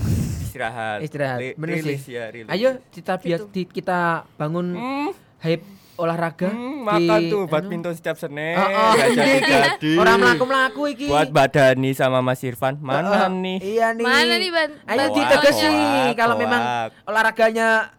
[0.54, 0.98] istirahat.
[1.02, 1.40] Istirahat.
[1.40, 1.82] Ri- Bener sih.
[1.84, 2.48] rilis ya, rilis.
[2.48, 3.50] Ayo kita biar Gitu.
[3.50, 4.00] di- kita
[4.36, 6.50] bangun Hmm, hype olahraga.
[6.50, 7.50] hmm, makan di- tuh anu.
[7.50, 8.54] badminton setiap Senin.
[8.54, 9.20] Oh, oh, nggak iki, iki.
[9.20, 9.92] jadi-jadi.
[9.96, 11.06] Orang melaku-melaku iki.
[11.08, 13.30] Buat Badani sama Mas Irfan, mana oh.
[13.32, 13.58] nih?
[13.60, 14.04] Iya nih.
[14.04, 14.70] Mana nih, Ban?
[14.86, 15.70] Ayo ditegesi
[16.14, 16.62] kalau memang
[17.04, 17.94] olahraganya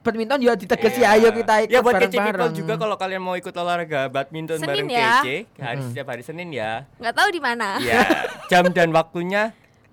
[0.00, 1.12] badminton ya ditegesi Iya.
[1.12, 4.88] ayo kita ikut Ya buat kece people juga kalau kalian mau ikut olahraga badminton Senin
[4.88, 5.20] bareng ya.
[5.20, 6.88] kece hari setiap hari Senin ya.
[6.96, 7.76] nggak tahu di mana.
[7.80, 8.00] Ya,
[8.48, 9.52] jam dan waktunya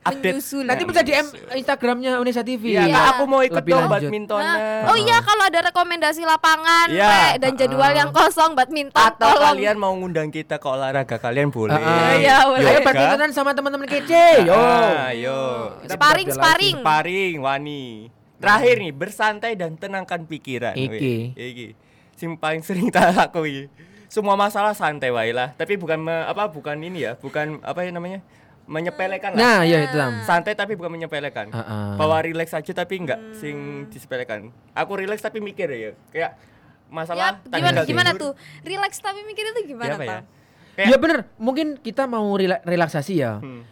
[0.10, 0.34] update.
[0.34, 0.64] Menyusul.
[0.64, 2.64] Nanti bisa DM Instagramnya Unesa TV.
[2.72, 2.88] Iya.
[2.88, 3.94] Kak, aku mau ikut Lebih dong lanjut.
[4.04, 4.56] badmintonnya.
[4.56, 7.08] Nah, oh iya kalau ada rekomendasi lapangan Iya.
[7.08, 9.54] Pak, dan jadwal yang kosong badminton Atau tolong.
[9.54, 11.74] kalian mau ngundang kita ke olahraga kalian boleh.
[11.74, 12.64] Ah, Iya, boleh.
[12.64, 12.86] Ayo Yoga.
[12.86, 14.28] badmintonan sama teman-teman kece.
[14.44, 14.56] Yo.
[15.06, 15.40] Ayo.
[15.82, 16.76] Kita Sparring, sparring.
[16.80, 17.84] Sparring, wani.
[18.38, 20.74] Terakhir nih, bersantai dan tenangkan pikiran.
[20.74, 21.34] Iki.
[21.34, 21.68] Iki.
[22.14, 23.66] Sing paling sering tak lakoni.
[24.08, 27.92] Semua masalah santai wae lah, tapi bukan me- apa bukan ini ya, bukan apa ya
[27.92, 28.24] namanya?
[28.68, 29.40] Menyepelekan lah.
[29.40, 30.22] Nah, ya itu Lam.
[30.22, 31.48] Santai tapi bukan menyepelekan.
[31.50, 31.90] Heeh.
[31.96, 33.56] Bawa relax aja tapi enggak sing
[33.88, 34.52] disepelekan.
[34.74, 35.92] Aku relax tapi mikir ya.
[36.12, 36.36] Kayak
[36.88, 38.22] Ya, masalah gimana tanggal gimana tidur.
[38.22, 38.32] tuh?
[38.64, 40.10] Relax tapi mikir itu Ya gimana, apa ya?
[40.10, 40.22] Pak?
[40.78, 43.40] Kayak Ya bener, mungkin kita mau rela- relaksasi ya.
[43.40, 43.64] Hmm.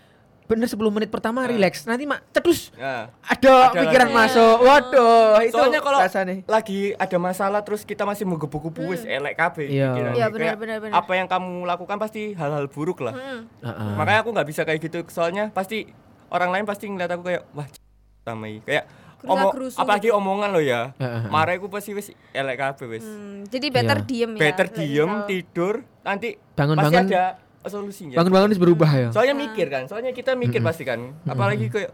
[0.45, 4.17] Bener 10 menit pertama relax, nanti mak cedus Nah, ada, Ada pikiran lagi.
[4.19, 4.55] masuk.
[4.59, 5.99] Waduh, itu soalnya kalau
[6.47, 8.37] lagi ada masalah terus kita masih mau
[8.85, 9.89] wis elek kabeh Iya.
[9.89, 10.05] pikirannya.
[10.05, 10.15] Hmm.
[10.15, 10.93] Iya, benar, Kayak benar, benar.
[10.95, 13.41] apa yang kamu lakukan pasti hal-hal buruk lah Mm.
[13.59, 13.91] Heeh.
[13.95, 15.89] makanya aku nggak bisa kayak gitu soalnya pasti
[16.27, 18.85] orang lain pasti ngeliat aku kayak wah ini." kayak
[19.23, 21.25] omong apalagi omongan lo ya Heeh.
[21.27, 24.05] marah aku pasti wis elek kabeh wis Hmm, jadi better Iya.
[24.05, 24.39] diem ya.
[24.39, 27.23] better diem misal- tidur nanti Bangun-bangun- pasti ada
[27.67, 28.15] solusinya.
[28.15, 29.07] Bangun-bangun harus berubah ya.
[29.11, 31.13] soalnya mikir kan soalnya kita mikir pasti kan.
[31.23, 31.91] Apalagi kayak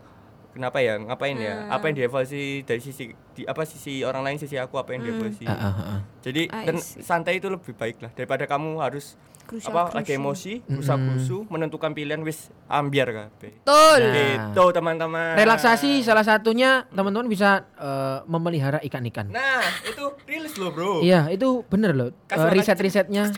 [0.51, 1.71] kenapa ya ngapain ya?
[1.71, 5.47] Apa yang dievaluasi dari sisi di apa sisi orang lain sisi aku apa yang dievaluasi?
[5.47, 5.99] Heeh, heeh.
[6.19, 6.99] jadi I ten- see.
[6.99, 11.91] santai itu lebih baik lah daripada kamu harus Krusial, apa lagi emosi berusaha berusuh menentukan
[11.91, 13.99] pilihan wis ambiar kabeh Betul.
[13.99, 14.13] Nah.
[14.53, 15.34] gitu teman-teman.
[15.36, 19.27] Relaksasi salah satunya teman-teman bisa eh, memelihara ikan-ikan.
[19.27, 21.03] nah itu rilis loh bro.
[21.03, 22.10] Iya, itu bener loh.
[22.31, 22.53] Makan.
[22.53, 23.34] riset-risetnya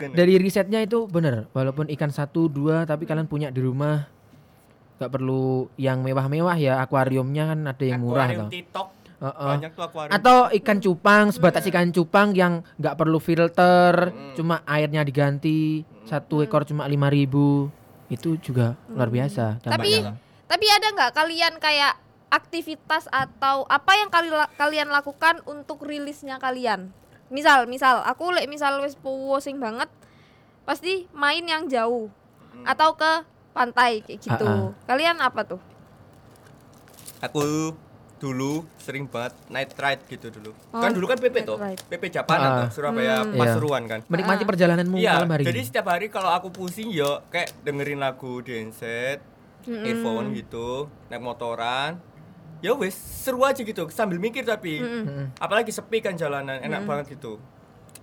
[0.00, 0.16] Kan.
[0.16, 1.52] dari risetnya itu bener.
[1.52, 4.08] Walaupun ikan satu dua, tapi kalian punya di rumah
[4.96, 6.80] nggak perlu yang mewah-mewah ya.
[6.80, 8.48] Akuariumnya kan ada yang murah tuh.
[8.48, 8.88] TikTok
[9.20, 9.50] Heeh.
[9.52, 15.04] banyak tuh akuarium Atau ikan cupang, sebatas ikan cupang yang nggak perlu filter, cuma airnya
[15.04, 17.68] diganti satu ekor cuma 5000
[18.10, 19.60] itu juga luar biasa.
[19.60, 20.08] Tapi
[20.50, 21.94] tapi ada nggak kalian kayak
[22.32, 26.90] aktivitas atau apa yang kali kalian lakukan untuk rilisnya kalian?
[27.30, 29.86] Misal, misal aku lek misal wis pusing banget
[30.62, 32.10] pasti main yang jauh
[32.62, 34.44] atau ke pantai kayak gitu.
[34.44, 34.70] Ah, ah.
[34.84, 35.60] Kalian apa tuh?
[37.20, 37.76] aku
[38.16, 41.80] dulu sering banget night ride gitu dulu Oh, kan dulu kan PP tuh ride.
[41.86, 42.58] PP Japanan Ah.
[42.64, 43.36] tuh Surabaya Hmm.
[43.36, 45.44] Pasuruan kan menikmati perjalananmu Iya, malam hari.
[45.44, 49.20] jadi setiap hari kalau aku pusing yo kayak dengerin lagu di handset,
[49.66, 52.00] earphone gitu, naik motoran.
[52.60, 54.80] Ya wes seru aja gitu sambil mikir tapi
[55.36, 57.40] apalagi sepi kan jalanan enak banget gitu.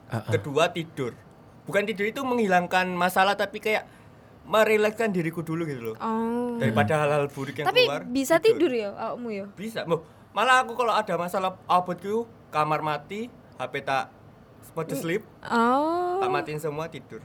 [0.10, 0.26] Ah.
[0.26, 1.14] Kedua tidur.
[1.68, 3.86] Bukan tidur itu menghilangkan masalah tapi kayak
[4.48, 5.96] merelakskan diriku dulu gitu loh.
[6.00, 6.56] Oh.
[6.56, 8.02] Daripada hal-hal buruk yang Tapi keluar.
[8.08, 9.46] bisa tidur ya kamu ya?
[9.52, 9.84] Bisa.
[9.84, 13.28] Loh, malah aku kalau ada masalah abotku kamar mati,
[13.60, 14.10] HP tak
[14.72, 16.24] mode sleep, Oh.
[16.24, 17.20] tak matiin semua tidur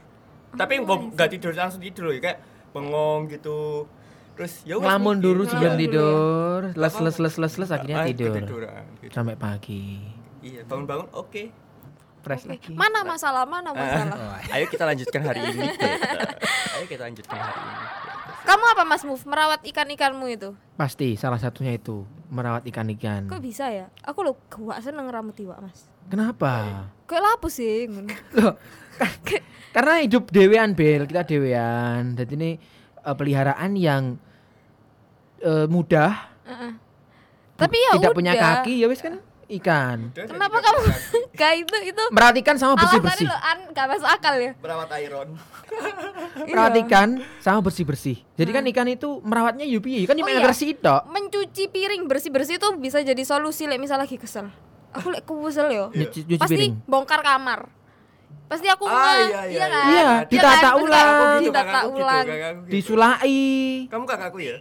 [0.53, 2.39] tapi nggak nggak tidur langsung tidur loh kayak
[2.73, 3.85] bengong gitu
[4.33, 8.83] terus ya Ngelamun dulu sebelum tidur, les les les les les akhirnya Ah, tidur ketiduran,
[8.97, 9.11] gitu.
[9.11, 10.01] sampai pagi.
[10.39, 11.43] iya bangun-bangun oke
[12.19, 12.71] Fresh lagi.
[12.71, 13.43] Mana masalah?
[13.43, 14.39] Mana masalah?
[14.49, 15.67] ayo kita lanjutkan hari ini
[16.79, 17.75] ayo kita lanjutkan hari ini.
[18.43, 20.55] Kamu apa Mas Move merawat ikan-ikanmu itu?
[20.73, 23.27] Pasti salah satunya itu merawat ikan-ikan.
[23.27, 23.91] Kok bisa ya?
[24.03, 25.87] Aku lo gak seneng rambut iwak Mas.
[26.07, 26.87] Kenapa?
[27.07, 27.87] Kayak lapu sih.
[28.39, 28.55] Loh,
[29.71, 32.15] karena hidup dewean Bel, kita dewean.
[32.15, 32.51] Jadi ini
[32.99, 34.15] eh, peliharaan yang
[35.43, 36.11] eh, mudah,
[37.53, 38.17] Tapi ya tidak udah.
[38.17, 40.09] punya kaki, ya wis kan ikan.
[40.09, 40.79] Udah, Kenapa kamu
[41.33, 43.27] kayak itu itu Merawat ikan sama alasannya bersih-bersih.
[43.27, 44.51] lo an masuk akal ya?
[44.57, 45.29] merawat iron
[46.49, 48.17] Merawat ikan sama bersih-bersih.
[48.33, 50.41] Jadi kan ikan itu merawatnya yupi, kan Oh cuma iya.
[50.41, 51.05] bersih tok.
[51.05, 54.49] Mencuci piring bersih-bersih itu bisa jadi solusi lek misal lagi kesel.
[54.89, 55.85] Aku lek kesel yo.
[55.91, 56.73] Nyuci, nyuci Pasti piring.
[56.85, 57.69] bongkar kamar.
[58.43, 59.71] Pasti aku Ah, nge- iya, iya, iya kan?
[59.87, 59.87] iya.
[59.89, 60.73] Iya ditata kan?
[60.77, 61.07] Ulang.
[61.07, 62.25] aku gitu, Ditata gitu, ulang.
[62.25, 62.69] gitu.
[62.69, 63.41] Disulai.
[63.87, 64.55] kamu kakakku ya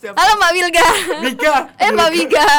[0.00, 0.14] Siap.
[0.18, 0.88] Halo Mbak Wilga.
[1.20, 2.50] Mika eh Mbak Wilga.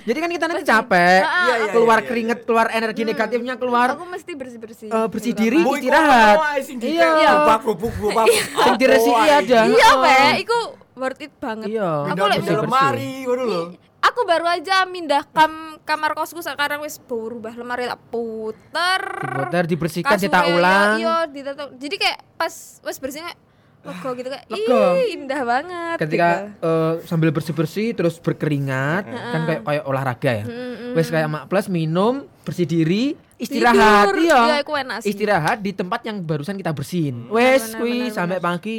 [0.00, 3.54] Jadi kan kita nanti capek, Ah, Iya, iya, keluar iya, iya, keringet, keluar energi negatifnya
[3.54, 3.92] keluar.
[3.92, 4.88] Aku mesti bersih-bersih.
[4.88, 5.60] Eh, bersih diri.
[5.60, 6.36] Istirahat.
[6.80, 7.08] Iya.
[7.36, 8.24] bubak, bubuk, bubak.
[8.24, 9.36] Sing ae?
[9.36, 9.60] ada.
[9.68, 9.88] Iya.
[10.00, 10.16] Pe.
[10.40, 10.58] Iku
[10.96, 11.68] worth it banget.
[11.68, 12.08] Iya.
[12.08, 12.64] Aku lek bersih-bersih.
[12.64, 13.62] lemari ngono lho
[14.08, 19.02] Aku baru aja mindah kam kamar kosku sekarang wis berubah lemari tak puter.
[19.20, 20.94] Diputer, dibersihkan, Kasurnya, cetak ulang.
[20.96, 21.62] Iya, ditata.
[21.76, 23.32] Jadi kayak pas wis bersihnya
[23.78, 25.96] lega gitu kayak ih indah banget.
[26.02, 26.66] Ketika gitu.
[26.66, 30.44] eh, sambil bersih-bersih terus berkeringat, kan kayak kayak olahraga ya.
[30.96, 34.12] Wes kayak mak plus minum, bersih diri, istirahat.
[34.16, 34.64] Iya.
[34.64, 34.98] Iya.
[35.04, 37.28] Istirahat di tempat yang barusan kita bersihin.
[37.28, 38.76] Wes Benar, kuwi benar, sampai pagi.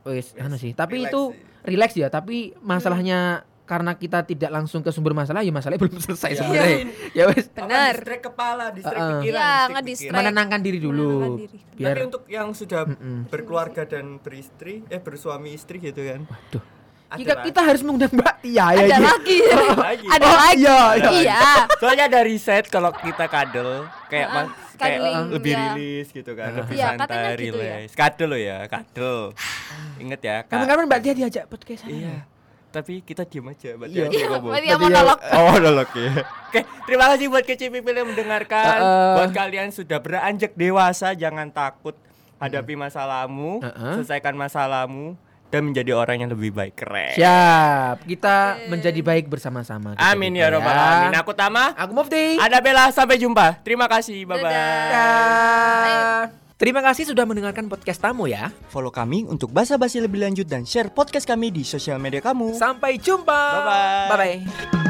[0.00, 0.72] Wes, anu sih.
[0.72, 1.66] Tapi relax itu sih.
[1.68, 6.26] relax ya, tapi masalahnya karena kita tidak langsung ke sumber masalah, ya masalahnya belum selesai
[6.28, 6.38] Iya.
[6.40, 6.78] sebenarnya.
[7.12, 7.94] ya wes, Benar.
[7.94, 9.14] Distract kepala, distract Heeh.
[9.22, 10.02] pikiran, Iya, ngedistract.
[10.02, 10.18] pikiran.
[10.26, 11.06] menenangkan diri dulu.
[11.14, 11.58] Menenangkan diri.
[11.72, 13.18] Biar Tapi untuk yang sudah Mm-mm.
[13.24, 16.26] berkeluarga dan beristri, eh bersuami istri gitu kan.
[16.26, 16.64] Waduh.
[17.10, 18.66] Ada Kita, harus mengundang Mbak Tia ya.
[18.70, 19.02] ada Ji.
[19.02, 19.38] lagi.
[19.86, 20.06] lagi.
[20.08, 20.54] ada Oh, lagi.
[20.56, 21.10] iya, iya.
[21.12, 21.42] Iya.
[21.76, 23.70] Soalnya ada riset kalau kita kadel
[24.06, 25.62] kayak Heeh, mas, kayak cuddling, lebih iya.
[25.74, 27.76] rilis gitu kan, lebih Iya, santai, gitu ya.
[27.92, 29.18] Kadel lo ya, kadel.
[29.98, 30.36] Ingat ya.
[30.44, 31.90] Kapan-kapan Mbak Tia diajak podcast saya.
[31.92, 32.16] Iya.
[32.70, 34.04] Tapi kita diam aja, Mbak Iya.
[34.06, 34.50] Aja ngomong.
[34.50, 35.18] Berarti ya monolog.
[35.28, 36.10] Oh, monolog ya.
[36.46, 38.76] Oke, terima kasih buat KCPP yang mendengarkan.
[38.78, 39.14] Uh-uh.
[39.18, 41.98] Buat kalian sudah beranjak dewasa, jangan takut
[42.38, 43.92] hadapi masalahmu, Uh-uh.
[43.98, 45.18] selesaikan masalahmu
[45.50, 46.78] dan menjadi orang yang lebih baik.
[46.78, 47.18] Keren.
[47.18, 48.36] Siap, kita
[48.70, 49.98] menjadi baik bersama-sama.
[49.98, 51.10] Amin juga ya robbal alamin.
[51.18, 52.38] Aku Tama, Aku Mufti.
[52.38, 52.94] ada Bella.
[52.94, 53.58] Sampai jumpa.
[53.66, 54.22] Terima kasih.
[54.24, 54.46] Bye bye.
[54.46, 54.86] Dadah.
[55.82, 56.49] Dadah.
[56.60, 58.52] Terima kasih sudah mendengarkan podcast tamu ya.
[58.68, 62.52] Follow kami untuk basa-basi lebih lanjut dan share podcast kami di sosial media kamu.
[62.52, 63.32] Sampai jumpa.
[63.32, 64.08] Bye-bye.
[64.12, 64.89] Bye bye.